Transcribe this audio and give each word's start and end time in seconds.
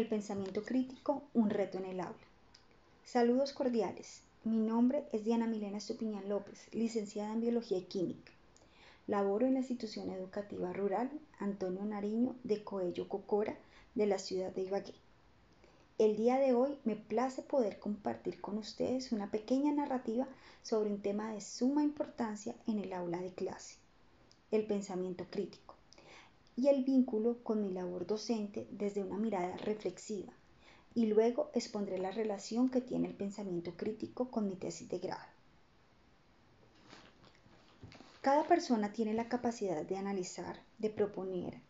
El 0.00 0.06
pensamiento 0.06 0.62
crítico, 0.62 1.24
un 1.34 1.50
reto 1.50 1.76
en 1.76 1.84
el 1.84 2.00
aula. 2.00 2.14
Saludos 3.04 3.52
cordiales. 3.52 4.22
Mi 4.44 4.56
nombre 4.56 5.04
es 5.12 5.26
Diana 5.26 5.46
Milena 5.46 5.76
Estupiñán 5.76 6.26
López, 6.26 6.68
licenciada 6.72 7.34
en 7.34 7.42
Biología 7.42 7.76
y 7.76 7.82
Química. 7.82 8.32
Laboro 9.06 9.44
en 9.44 9.52
la 9.52 9.58
institución 9.58 10.08
educativa 10.08 10.72
rural 10.72 11.10
Antonio 11.38 11.84
Nariño 11.84 12.34
de 12.44 12.64
Coello 12.64 13.10
Cocora 13.10 13.58
de 13.94 14.06
la 14.06 14.18
ciudad 14.18 14.50
de 14.54 14.62
Ibagué. 14.62 14.94
El 15.98 16.16
día 16.16 16.38
de 16.38 16.54
hoy 16.54 16.78
me 16.84 16.96
place 16.96 17.42
poder 17.42 17.78
compartir 17.78 18.40
con 18.40 18.56
ustedes 18.56 19.12
una 19.12 19.30
pequeña 19.30 19.70
narrativa 19.70 20.26
sobre 20.62 20.88
un 20.88 21.02
tema 21.02 21.30
de 21.34 21.42
suma 21.42 21.82
importancia 21.82 22.54
en 22.66 22.78
el 22.78 22.94
aula 22.94 23.20
de 23.20 23.34
clase, 23.34 23.76
el 24.50 24.64
pensamiento 24.66 25.26
crítico, 25.28 25.74
y 26.56 26.68
el 26.68 26.84
vínculo 26.84 27.42
con 27.42 27.62
mi 27.62 27.70
labor 27.70 28.06
docente 28.06 28.66
desde 28.70 29.02
una 29.02 29.18
mirada 29.18 29.56
reflexiva, 29.58 30.32
y 30.94 31.06
luego 31.06 31.50
expondré 31.54 31.98
la 31.98 32.10
relación 32.10 32.68
que 32.68 32.80
tiene 32.80 33.08
el 33.08 33.14
pensamiento 33.14 33.72
crítico 33.76 34.30
con 34.30 34.48
mi 34.48 34.56
tesis 34.56 34.88
de 34.88 34.98
grado. 34.98 35.24
Cada 38.20 38.44
persona 38.44 38.92
tiene 38.92 39.14
la 39.14 39.28
capacidad 39.28 39.84
de 39.84 39.96
analizar, 39.96 40.60
de 40.78 40.90
proponer, 40.90 41.60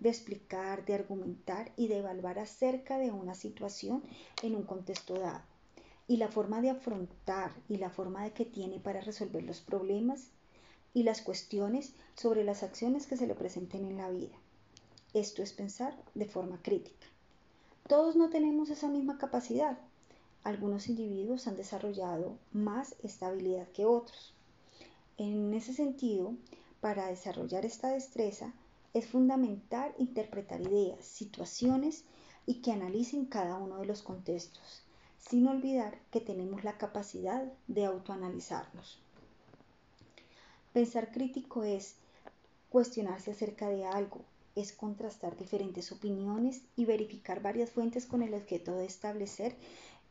de 0.00 0.08
explicar, 0.08 0.84
de 0.84 0.94
argumentar 0.94 1.70
y 1.76 1.86
de 1.86 1.98
evaluar 1.98 2.40
acerca 2.40 2.98
de 2.98 3.12
una 3.12 3.34
situación 3.34 4.02
en 4.42 4.56
un 4.56 4.64
contexto 4.64 5.14
dado 5.14 5.42
y 6.08 6.16
la 6.16 6.28
forma 6.28 6.60
de 6.60 6.70
afrontar 6.70 7.52
y 7.68 7.76
la 7.76 7.88
forma 7.88 8.24
de 8.24 8.32
que 8.32 8.44
tiene 8.44 8.80
para 8.80 9.00
resolver 9.00 9.44
los 9.44 9.60
problemas 9.60 10.28
y 10.94 11.04
las 11.04 11.22
cuestiones 11.22 11.94
sobre 12.16 12.44
las 12.44 12.62
acciones 12.62 13.06
que 13.06 13.16
se 13.16 13.26
le 13.26 13.34
presenten 13.34 13.84
en 13.84 13.96
la 13.96 14.10
vida. 14.10 14.36
Esto 15.14 15.42
es 15.42 15.52
pensar 15.52 15.96
de 16.14 16.26
forma 16.26 16.60
crítica. 16.62 17.06
Todos 17.88 18.16
no 18.16 18.30
tenemos 18.30 18.70
esa 18.70 18.88
misma 18.88 19.18
capacidad. 19.18 19.78
Algunos 20.44 20.88
individuos 20.88 21.46
han 21.46 21.56
desarrollado 21.56 22.38
más 22.52 22.94
esta 23.02 23.28
habilidad 23.28 23.68
que 23.68 23.84
otros. 23.84 24.34
En 25.18 25.52
ese 25.54 25.74
sentido, 25.74 26.34
para 26.80 27.08
desarrollar 27.08 27.64
esta 27.64 27.90
destreza, 27.90 28.52
es 28.94 29.06
fundamental 29.06 29.94
interpretar 29.98 30.60
ideas, 30.60 31.04
situaciones 31.04 32.04
y 32.46 32.56
que 32.56 32.72
analicen 32.72 33.26
cada 33.26 33.56
uno 33.56 33.78
de 33.78 33.86
los 33.86 34.02
contextos, 34.02 34.82
sin 35.18 35.46
olvidar 35.46 35.98
que 36.10 36.20
tenemos 36.20 36.64
la 36.64 36.76
capacidad 36.76 37.44
de 37.68 37.84
autoanalizarnos. 37.84 38.98
Pensar 40.72 41.12
crítico 41.12 41.64
es 41.64 41.96
cuestionarse 42.70 43.30
acerca 43.30 43.68
de 43.68 43.84
algo, 43.84 44.22
es 44.54 44.72
contrastar 44.72 45.36
diferentes 45.36 45.92
opiniones 45.92 46.62
y 46.76 46.86
verificar 46.86 47.42
varias 47.42 47.70
fuentes 47.70 48.06
con 48.06 48.22
el 48.22 48.32
objeto 48.32 48.76
de 48.76 48.86
establecer 48.86 49.54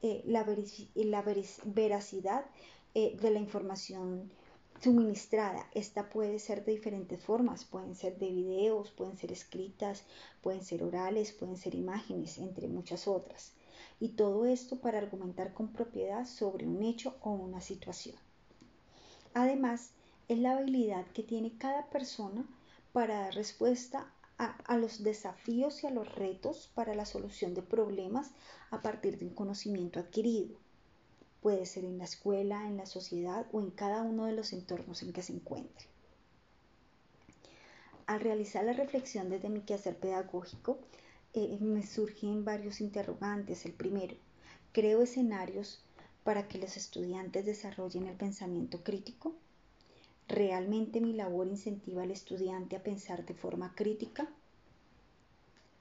eh, 0.03 0.21
la, 0.25 0.43
veracidad 0.43 2.45
eh, 2.93 3.17
de 3.19 3.31
la 3.31 3.39
información 3.39 4.31
suministrada. 4.81 5.67
Esta 5.73 6.09
puede 6.09 6.37
ser 6.37 6.63
de 6.63 6.73
diferentes 6.73 7.23
formas, 7.23 7.65
pueden 7.65 7.95
ser 7.95 8.19
de 8.19 8.29
videos, 8.29 8.91
pueden 8.91 9.17
ser 9.17 9.31
escritas, 9.31 10.03
pueden 10.41 10.63
ser 10.63 10.83
orales, 10.83 11.31
pueden 11.31 11.57
ser 11.57 11.73
imágenes, 11.73 12.37
entre 12.37 12.67
muchas 12.67 13.07
otras. 13.07 13.53
Y 13.99 14.09
todo 14.09 14.45
esto 14.45 14.79
para 14.79 14.99
argumentar 14.99 15.53
con 15.53 15.73
propiedad 15.73 16.25
sobre 16.25 16.67
un 16.67 16.83
hecho 16.83 17.15
o 17.21 17.31
una 17.31 17.61
situación. 17.61 18.15
Además, 19.33 19.91
es 20.31 20.39
la 20.39 20.53
habilidad 20.53 21.05
que 21.07 21.23
tiene 21.23 21.57
cada 21.57 21.89
persona 21.89 22.45
para 22.93 23.21
dar 23.21 23.35
respuesta 23.35 24.11
a, 24.37 24.57
a, 24.65 24.77
los 24.77 25.03
desafíos 25.03 25.83
y 25.83 25.87
a 25.87 25.91
los 25.91 26.13
retos 26.15 26.69
para 26.73 26.95
la 26.95 27.05
solución 27.05 27.53
de 27.53 27.61
problemas 27.61 28.31
a 28.69 28.81
partir 28.81 29.17
de 29.17 29.25
un 29.27 29.35
conocimiento 29.35 29.99
adquirido 29.99 30.57
puede 31.41 31.65
ser 31.65 31.85
en 31.85 31.97
la 31.97 32.05
escuela, 32.05 32.67
en 32.67 32.77
la 32.77 32.85
sociedad 32.85 33.45
o 33.51 33.59
en 33.61 33.71
cada 33.71 34.03
uno 34.03 34.25
de 34.25 34.33
los 34.33 34.53
entornos 34.53 35.01
en 35.01 35.11
que 35.11 35.23
se 35.23 35.33
encuentre. 35.33 35.87
Al 38.05 38.19
realizar 38.19 38.63
la 38.63 38.73
reflexión 38.73 39.29
desde 39.29 39.49
mi 39.49 39.61
quehacer 39.61 39.97
pedagógico, 39.97 40.79
eh, 41.33 41.57
me 41.59 41.85
surgen 41.85 42.45
varios 42.45 42.81
interrogantes. 42.81 43.65
El 43.65 43.73
primero, 43.73 44.15
creo 44.71 45.01
escenarios 45.01 45.83
para 46.23 46.47
que 46.47 46.59
los 46.59 46.77
estudiantes 46.77 47.45
desarrollen 47.45 48.07
el 48.07 48.15
pensamiento 48.15 48.83
crítico. 48.83 49.33
¿Realmente 50.31 51.01
mi 51.01 51.11
labor 51.11 51.47
incentiva 51.47 52.03
al 52.03 52.11
estudiante 52.11 52.77
a 52.77 52.83
pensar 52.83 53.25
de 53.25 53.33
forma 53.33 53.75
crítica? 53.75 54.29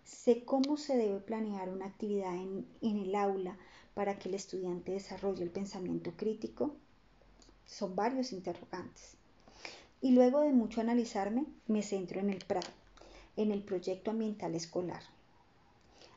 Sé 0.03 0.45
cómo 0.45 0.77
se 0.77 0.97
debe 0.97 1.21
planear 1.21 1.69
una 1.69 1.87
actividad 1.87 2.35
en, 2.35 2.67
el 2.83 3.15
aula 3.15 3.57
para 3.95 4.19
que 4.19 4.29
el 4.29 4.35
estudiante 4.35 4.91
desarrolle 4.91 5.45
el 5.45 5.53
pensamiento 5.53 6.15
crítico? 6.17 6.75
Son 7.65 7.95
varios 7.95 8.33
interrogantes. 8.33 9.15
Y 10.01 10.11
luego 10.11 10.41
de 10.41 10.53
mucho 10.53 10.81
analizarme, 10.81 11.47
me 11.69 11.85
centro 11.85 12.19
en 12.19 12.31
el 12.31 12.45
PRA, 12.45 12.63
en 13.37 13.53
el 13.53 13.63
proyecto 13.63 14.11
ambiental 14.11 14.57
escolar. 14.57 15.05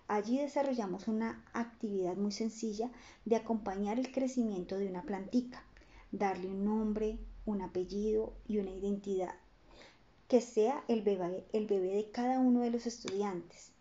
Allí 0.08 0.40
desarrollamos 0.40 1.08
una 1.08 1.46
actividad 1.54 2.16
muy 2.16 2.32
sencilla 2.32 2.90
de 3.26 3.36
acompañar 3.36 4.00
el 4.00 4.12
crecimiento 4.12 4.80
de 4.80 4.88
una 4.88 5.04
plantica, 5.04 5.64
darle 6.12 6.48
un 6.48 6.66
nombre, 6.66 7.20
un 7.46 7.62
apellido 7.62 8.34
y 8.48 8.58
una 8.58 8.72
identidad, 8.72 9.36
que 10.28 10.42
sea 10.42 10.84
el 10.88 11.04
bebé, 11.04 11.46
el 11.54 11.68
bebé 11.68 11.94
de 11.94 12.10
cada 12.10 12.40
uno 12.40 12.62
de 12.62 12.72
los 12.72 12.88
estudiantes, 12.88 13.72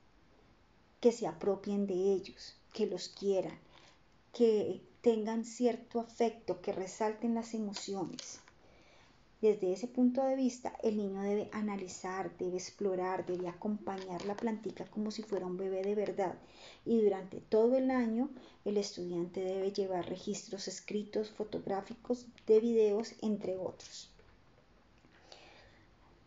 que 1.00 1.12
se 1.12 1.26
apropien 1.26 1.86
de 1.86 1.94
ellos, 1.94 2.56
que 2.74 2.86
los 2.86 3.08
quieran, 3.08 3.58
que 4.34 4.82
tengan 5.00 5.44
cierto 5.44 6.00
afecto, 6.00 6.60
que 6.60 6.72
resalten 6.72 7.34
las 7.34 7.54
emociones. 7.54 8.41
Desde 9.42 9.72
ese 9.72 9.88
punto 9.88 10.22
de 10.22 10.36
vista, 10.36 10.72
el 10.84 10.96
niño 10.96 11.20
debe 11.20 11.48
analizar, 11.50 12.30
debe 12.38 12.58
explorar, 12.58 13.26
debe 13.26 13.48
acompañar 13.48 14.24
la 14.24 14.36
plantica 14.36 14.84
como 14.84 15.10
si 15.10 15.24
fuera 15.24 15.46
un 15.46 15.56
bebé 15.56 15.82
de 15.82 15.96
verdad. 15.96 16.36
Y 16.86 17.00
durante 17.00 17.40
todo 17.40 17.76
el 17.76 17.90
año, 17.90 18.30
el 18.64 18.76
estudiante 18.76 19.40
debe 19.40 19.72
llevar 19.72 20.08
registros 20.08 20.68
escritos, 20.68 21.32
fotográficos, 21.32 22.26
de 22.46 22.60
videos, 22.60 23.14
entre 23.20 23.56
otros. 23.56 24.12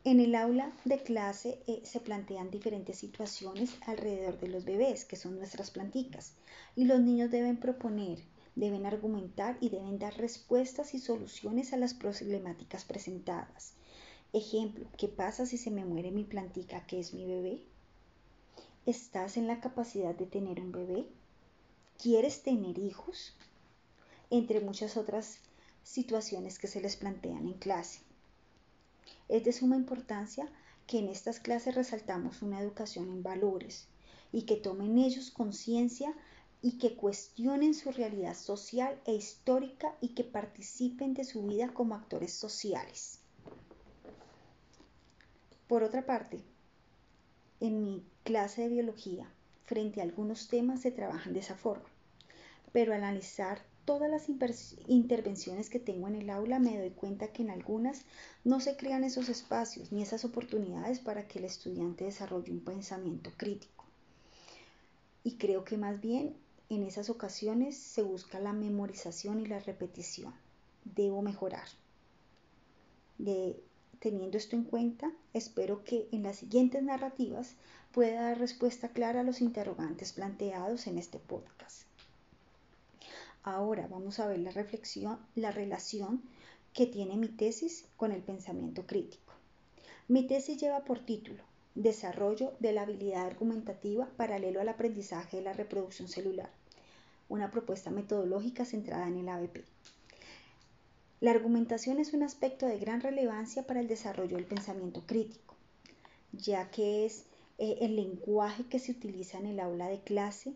En 0.03 0.19
el 0.19 0.35
aula 0.35 0.73
de 0.83 1.01
clase 1.01 1.57
eh, 1.67 1.79
se 1.85 2.01
plantean 2.01 2.51
diferentes 2.51 2.97
situaciones 2.97 3.77
alrededor 3.87 4.37
de 4.41 4.49
los 4.49 4.65
bebés, 4.65 5.05
que 5.05 5.15
son 5.15 5.37
nuestras 5.37 5.71
planticas, 5.71 6.33
y 6.75 6.83
los 6.83 6.99
niños 6.99 7.31
deben 7.31 7.55
proponer, 7.55 8.19
deben 8.55 8.85
argumentar 8.85 9.57
y 9.59 9.69
deben 9.69 9.99
dar 9.99 10.17
respuestas 10.17 10.93
y 10.93 10.99
soluciones 10.99 11.73
a 11.73 11.77
las 11.77 11.93
problemáticas 11.93 12.85
presentadas. 12.85 13.73
Ejemplo, 14.33 14.87
¿qué 14.97 15.07
pasa 15.07 15.45
si 15.45 15.57
se 15.57 15.71
me 15.71 15.85
muere 15.85 16.11
mi 16.11 16.23
plantica, 16.23 16.85
que 16.87 16.99
es 16.99 17.13
mi 17.13 17.25
bebé? 17.25 17.61
¿Estás 18.85 19.37
en 19.37 19.47
la 19.47 19.61
capacidad 19.61 20.15
de 20.15 20.25
tener 20.25 20.59
un 20.61 20.71
bebé? 20.71 21.07
¿Quieres 22.01 22.43
tener 22.43 22.77
hijos? 22.77 23.33
Entre 24.29 24.59
muchas 24.59 24.97
otras 24.97 25.39
situaciones 25.83 26.59
que 26.59 26.67
se 26.67 26.81
les 26.81 26.95
plantean 26.95 27.47
en 27.47 27.53
clase. 27.53 28.01
Es 29.29 29.43
de 29.43 29.53
suma 29.53 29.75
importancia 29.75 30.47
que 30.87 30.99
en 30.99 31.09
estas 31.09 31.39
clases 31.39 31.75
resaltamos 31.75 32.41
una 32.41 32.59
educación 32.59 33.09
en 33.09 33.23
valores 33.23 33.87
y 34.31 34.43
que 34.43 34.55
tomen 34.55 34.97
ellos 34.97 35.31
conciencia 35.31 36.13
y 36.65 36.79
que 36.79 36.95
cuestionen 36.95 37.75
su 37.75 37.91
realidad 37.91 38.35
social 38.35 38.99
e 39.05 39.13
histórica 39.13 39.95
y 40.01 40.15
que 40.15 40.23
participen 40.23 41.13
de 41.13 41.23
su 41.23 41.45
vida 41.45 41.71
como 41.75 41.93
actores 41.93 42.33
sociales. 42.33 43.19
Por 45.67 45.83
otra 45.83 46.07
parte, 46.07 46.41
en 47.59 47.83
mi 47.83 48.03
clase 48.23 48.63
de 48.63 48.69
biología, 48.69 49.31
frente 49.65 50.01
a 50.01 50.05
algunos 50.05 50.47
temas 50.47 50.81
se 50.81 50.89
trabajan 50.89 51.33
de 51.33 51.41
esa 51.41 51.53
forma, 51.53 51.85
pero 52.71 52.95
al 52.95 53.03
analizar 53.03 53.61
todas 53.85 54.09
las 54.09 54.27
intervenciones 54.87 55.69
que 55.69 55.79
tengo 55.79 56.07
en 56.07 56.15
el 56.15 56.31
aula 56.31 56.57
me 56.57 56.79
doy 56.79 56.89
cuenta 56.89 57.27
que 57.27 57.43
en 57.43 57.51
algunas 57.51 58.05
no 58.43 58.59
se 58.59 58.75
crean 58.75 59.03
esos 59.03 59.29
espacios 59.29 59.91
ni 59.91 60.01
esas 60.01 60.25
oportunidades 60.25 60.99
para 60.99 61.27
que 61.27 61.37
el 61.37 61.45
estudiante 61.45 62.05
desarrolle 62.05 62.51
un 62.51 62.61
pensamiento 62.61 63.29
crítico. 63.37 63.85
Y 65.23 65.37
creo 65.37 65.63
que 65.63 65.77
más 65.77 66.01
bien 66.01 66.35
en 66.69 66.83
esas 66.83 67.09
ocasiones 67.09 67.77
se 67.77 68.01
busca 68.01 68.39
la 68.39 68.53
memorización 68.53 69.39
y 69.39 69.45
la 69.45 69.59
repetición. 69.59 70.33
Debo 70.83 71.21
mejorar. 71.21 71.67
De, 73.17 73.61
teniendo 73.99 74.37
esto 74.37 74.55
en 74.55 74.63
cuenta, 74.63 75.11
espero 75.33 75.83
que 75.83 76.07
en 76.11 76.23
las 76.23 76.37
siguientes 76.37 76.83
narrativas 76.83 77.55
pueda 77.91 78.23
dar 78.23 78.39
respuesta 78.39 78.89
clara 78.89 79.21
a 79.21 79.23
los 79.23 79.41
interrogantes 79.41 80.11
planteados 80.13 80.87
en 80.87 80.97
este 80.97 81.19
podcast. 81.19 81.83
Ahora 83.43 83.87
vamos 83.87 84.19
a 84.19 84.27
ver 84.27 84.39
la 84.39 84.51
reflexión, 84.51 85.19
la 85.35 85.51
relación 85.51 86.23
que 86.73 86.87
tiene 86.87 87.15
mi 87.15 87.27
tesis 87.27 87.85
con 87.95 88.11
el 88.11 88.21
pensamiento 88.21 88.85
crítico. 88.85 89.33
Mi 90.07 90.25
tesis 90.27 90.59
lleva 90.59 90.83
por 90.83 90.99
título 90.99 91.43
desarrollo 91.75 92.53
de 92.59 92.71
la 92.71 92.83
habilidad 92.83 93.25
argumentativa 93.25 94.09
paralelo 94.17 94.61
al 94.61 94.69
aprendizaje 94.69 95.37
de 95.37 95.43
la 95.43 95.53
reproducción 95.53 96.07
celular, 96.07 96.49
una 97.29 97.51
propuesta 97.51 97.91
metodológica 97.91 98.65
centrada 98.65 99.07
en 99.07 99.17
el 99.17 99.29
ABP. 99.29 99.63
La 101.21 101.31
argumentación 101.31 101.99
es 101.99 102.13
un 102.13 102.23
aspecto 102.23 102.65
de 102.65 102.79
gran 102.79 103.01
relevancia 103.01 103.67
para 103.67 103.79
el 103.79 103.87
desarrollo 103.87 104.37
del 104.37 104.45
pensamiento 104.45 105.03
crítico, 105.05 105.55
ya 106.31 106.71
que 106.71 107.05
es 107.05 107.25
eh, 107.57 107.77
el 107.81 107.95
lenguaje 107.95 108.65
que 108.65 108.79
se 108.79 108.91
utiliza 108.91 109.37
en 109.37 109.47
el 109.47 109.59
aula 109.59 109.87
de 109.87 110.01
clase, 110.01 110.53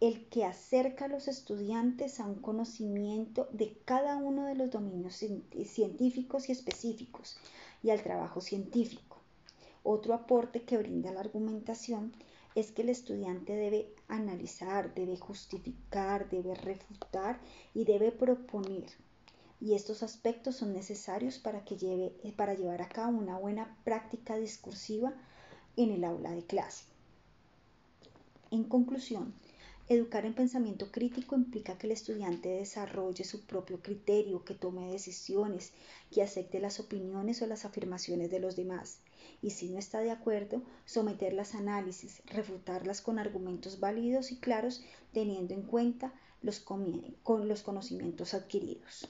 el 0.00 0.26
que 0.28 0.44
acerca 0.44 1.06
a 1.06 1.08
los 1.08 1.26
estudiantes 1.26 2.20
a 2.20 2.26
un 2.26 2.36
conocimiento 2.36 3.48
de 3.52 3.76
cada 3.84 4.16
uno 4.16 4.46
de 4.46 4.54
los 4.54 4.70
dominios 4.70 5.14
científicos 5.14 6.48
y 6.48 6.52
específicos 6.52 7.36
y 7.82 7.90
al 7.90 8.02
trabajo 8.02 8.40
científico. 8.40 9.15
Otro 9.88 10.14
aporte 10.14 10.62
que 10.62 10.78
brinda 10.78 11.12
la 11.12 11.20
argumentación 11.20 12.12
es 12.56 12.72
que 12.72 12.82
el 12.82 12.88
estudiante 12.88 13.52
debe 13.54 13.94
analizar, 14.08 14.92
debe 14.96 15.16
justificar, 15.16 16.28
debe 16.28 16.56
refutar 16.56 17.38
y 17.72 17.84
debe 17.84 18.10
proponer. 18.10 18.86
Y 19.60 19.74
estos 19.74 20.02
aspectos 20.02 20.56
son 20.56 20.72
necesarios 20.72 21.38
para, 21.38 21.64
que 21.64 21.76
lleve, 21.76 22.10
para 22.34 22.54
llevar 22.54 22.82
a 22.82 22.88
cabo 22.88 23.16
una 23.16 23.38
buena 23.38 23.78
práctica 23.84 24.36
discursiva 24.36 25.14
en 25.76 25.92
el 25.92 26.02
aula 26.02 26.32
de 26.32 26.42
clase. 26.42 26.86
En 28.50 28.64
conclusión, 28.64 29.34
Educar 29.88 30.26
en 30.26 30.34
pensamiento 30.34 30.90
crítico 30.90 31.36
implica 31.36 31.78
que 31.78 31.86
el 31.86 31.92
estudiante 31.92 32.48
desarrolle 32.48 33.22
su 33.22 33.46
propio 33.46 33.80
criterio, 33.80 34.44
que 34.44 34.54
tome 34.54 34.90
decisiones, 34.90 35.70
que 36.10 36.22
acepte 36.22 36.58
las 36.58 36.80
opiniones 36.80 37.40
o 37.40 37.46
las 37.46 37.64
afirmaciones 37.64 38.28
de 38.32 38.40
los 38.40 38.56
demás 38.56 38.98
y 39.42 39.50
si 39.50 39.68
no 39.68 39.78
está 39.78 40.00
de 40.00 40.10
acuerdo, 40.10 40.62
someterlas 40.84 41.54
a 41.54 41.58
análisis, 41.58 42.22
refutarlas 42.26 43.00
con 43.00 43.18
argumentos 43.18 43.80
válidos 43.80 44.32
y 44.32 44.36
claros 44.36 44.82
teniendo 45.12 45.54
en 45.54 45.62
cuenta 45.62 46.12
los, 46.42 46.60
con 46.60 47.48
los 47.48 47.62
conocimientos 47.62 48.34
adquiridos. 48.34 49.08